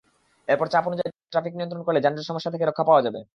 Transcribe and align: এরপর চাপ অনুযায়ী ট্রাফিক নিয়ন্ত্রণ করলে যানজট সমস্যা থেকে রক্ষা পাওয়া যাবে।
এরপর 0.47 0.67
চাপ 0.67 0.83
অনুযায়ী 0.87 1.09
ট্রাফিক 1.31 1.53
নিয়ন্ত্রণ 1.55 1.81
করলে 1.83 1.99
যানজট 2.01 2.25
সমস্যা 2.29 2.51
থেকে 2.53 2.65
রক্ষা 2.65 2.87
পাওয়া 2.89 3.01
যাবে। 3.05 3.21